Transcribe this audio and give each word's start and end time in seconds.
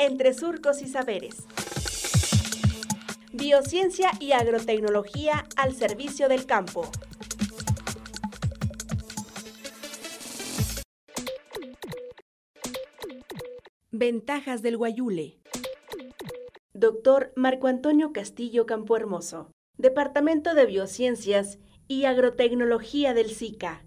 entre 0.00 0.32
surcos 0.32 0.80
y 0.80 0.88
saberes. 0.88 1.46
Biociencia 3.32 4.10
y 4.18 4.32
agrotecnología 4.32 5.46
al 5.56 5.74
servicio 5.74 6.28
del 6.28 6.46
campo. 6.46 6.90
Ventajas 13.90 14.62
del 14.62 14.78
guayule. 14.78 15.38
Doctor 16.72 17.34
Marco 17.36 17.66
Antonio 17.66 18.14
Castillo 18.14 18.64
Campohermoso, 18.64 19.52
Departamento 19.76 20.54
de 20.54 20.64
Biociencias 20.64 21.58
y 21.88 22.06
Agrotecnología 22.06 23.12
del 23.12 23.30
SICA. 23.32 23.84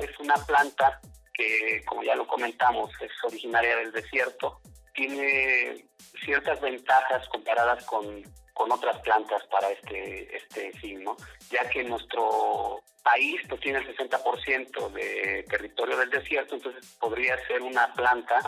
Es 0.00 0.18
una 0.18 0.36
planta 0.46 1.00
que, 1.40 1.82
como 1.86 2.02
ya 2.02 2.14
lo 2.14 2.26
comentamos, 2.26 2.90
es 3.00 3.10
originaria 3.24 3.76
del 3.76 3.92
desierto. 3.92 4.60
Tiene 4.94 5.86
ciertas 6.24 6.60
ventajas 6.60 7.26
comparadas 7.28 7.84
con, 7.84 8.22
otras 8.54 8.98
plantas 8.98 9.42
para 9.46 9.70
este, 9.70 10.36
este 10.36 10.70
fin, 10.72 11.02
¿no? 11.02 11.16
ya 11.50 11.66
que 11.70 11.82
nuestro 11.82 12.82
país 13.02 13.40
pues, 13.48 13.58
tiene 13.62 13.78
el 13.78 13.96
60% 13.96 14.92
de 14.92 15.44
territorio 15.48 15.96
del 15.96 16.10
desierto, 16.10 16.56
entonces 16.56 16.94
podría 17.00 17.38
ser 17.46 17.62
una 17.62 17.90
planta 17.94 18.38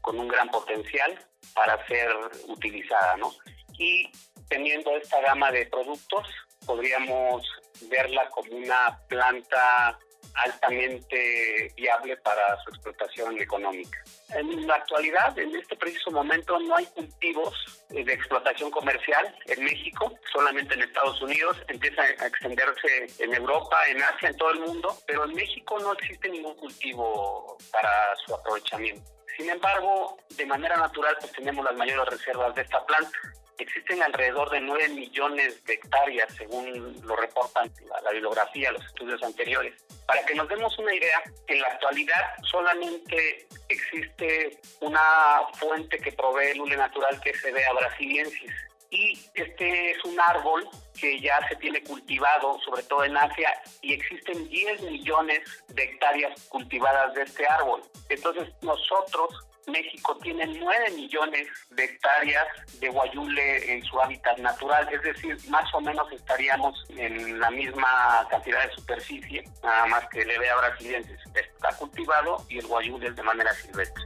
con 0.00 0.18
un 0.18 0.28
gran 0.28 0.48
potencial 0.48 1.14
para 1.54 1.86
ser 1.86 2.08
utilizada. 2.48 3.18
¿no? 3.18 3.32
Y 3.78 4.10
teniendo 4.48 4.96
esta 4.96 5.20
gama 5.20 5.52
de 5.52 5.66
productos, 5.66 6.26
podríamos 6.64 7.46
verla 7.90 8.30
como 8.30 8.56
una 8.56 8.98
planta 9.08 9.98
altamente 10.34 11.72
viable 11.76 12.16
para 12.18 12.56
su 12.62 12.70
explotación 12.70 13.40
económica. 13.40 14.02
En 14.34 14.66
la 14.66 14.76
actualidad, 14.76 15.36
en 15.38 15.54
este 15.56 15.76
preciso 15.76 16.10
momento, 16.10 16.58
no 16.60 16.76
hay 16.76 16.86
cultivos 16.86 17.82
de 17.88 18.12
explotación 18.12 18.70
comercial 18.70 19.34
en 19.46 19.64
México, 19.64 20.14
solamente 20.32 20.74
en 20.74 20.82
Estados 20.82 21.20
Unidos, 21.22 21.56
empieza 21.68 22.02
a 22.02 22.26
extenderse 22.26 23.06
en 23.18 23.34
Europa, 23.34 23.76
en 23.88 24.02
Asia, 24.02 24.28
en 24.28 24.36
todo 24.36 24.50
el 24.50 24.60
mundo, 24.60 24.96
pero 25.06 25.24
en 25.24 25.34
México 25.34 25.78
no 25.80 25.92
existe 25.94 26.28
ningún 26.28 26.54
cultivo 26.56 27.56
para 27.72 28.14
su 28.24 28.34
aprovechamiento. 28.34 29.10
Sin 29.36 29.48
embargo, 29.48 30.18
de 30.36 30.46
manera 30.46 30.76
natural, 30.76 31.16
pues 31.20 31.32
tenemos 31.32 31.64
las 31.64 31.74
mayores 31.74 32.18
reservas 32.18 32.54
de 32.54 32.62
esta 32.62 32.84
planta 32.84 33.18
Existen 33.60 34.02
alrededor 34.02 34.48
de 34.48 34.60
9 34.62 34.88
millones 34.88 35.62
de 35.64 35.74
hectáreas, 35.74 36.34
según 36.34 36.96
lo 37.04 37.14
reportan 37.14 37.70
la, 38.02 38.10
bibliografía, 38.10 38.72
los 38.72 38.84
estudios 38.86 39.22
anteriores. 39.22 39.74
Para 40.06 40.24
que 40.24 40.34
nos 40.34 40.48
demos 40.48 40.76
una 40.78 40.94
idea, 40.94 41.22
en 41.46 41.60
la 41.60 41.68
actualidad 41.68 42.36
solamente 42.50 43.46
existe 43.68 44.58
una 44.80 45.42
fuente 45.58 45.98
que 45.98 46.10
provee 46.12 46.54
lule 46.54 46.74
natural 46.74 47.20
que 47.20 47.34
se 47.34 47.52
ve 47.52 47.62
a 47.66 47.74
brasiliensis. 47.74 48.50
Y 48.90 49.12
este 49.34 49.90
es 49.90 50.04
un 50.04 50.18
árbol 50.18 50.66
que 50.98 51.20
ya 51.20 51.38
se 51.48 51.56
tiene 51.56 51.82
cultivado, 51.82 52.58
sobre 52.64 52.82
todo 52.84 53.04
en 53.04 53.16
Asia, 53.16 53.52
y 53.82 53.92
existen 53.92 54.48
10 54.48 54.82
millones 54.82 55.40
de 55.68 55.84
hectáreas 55.84 56.48
cultivadas 56.48 57.12
de 57.14 57.22
este 57.22 57.46
árbol. 57.46 57.82
Entonces 58.08 58.48
nosotros 58.62 59.46
México 59.70 60.16
tiene 60.22 60.46
9 60.46 60.90
millones 60.96 61.48
de 61.70 61.84
hectáreas 61.84 62.46
de 62.80 62.88
guayule 62.88 63.72
en 63.72 63.82
su 63.84 64.00
hábitat 64.00 64.38
natural, 64.38 64.88
es 64.92 65.02
decir, 65.02 65.36
más 65.48 65.72
o 65.74 65.80
menos 65.80 66.10
estaríamos 66.12 66.84
en 66.90 67.38
la 67.38 67.50
misma 67.50 68.26
cantidad 68.30 68.66
de 68.66 68.74
superficie, 68.74 69.44
nada 69.62 69.86
más 69.86 70.08
que 70.08 70.22
el 70.22 70.30
EBA 70.30 70.56
brasiliensis 70.56 71.18
está 71.34 71.76
cultivado 71.78 72.44
y 72.48 72.58
el 72.58 72.66
guayule 72.66 73.08
es 73.08 73.16
de 73.16 73.22
manera 73.22 73.52
silvestre. 73.54 74.04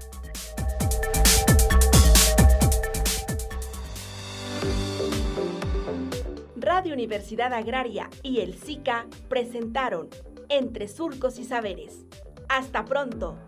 Radio 6.56 6.94
Universidad 6.94 7.52
Agraria 7.52 8.08
y 8.22 8.40
el 8.40 8.54
SICA 8.54 9.06
presentaron 9.28 10.08
Entre 10.48 10.88
Surcos 10.88 11.38
y 11.38 11.44
Saberes. 11.44 12.06
Hasta 12.48 12.84
pronto. 12.84 13.38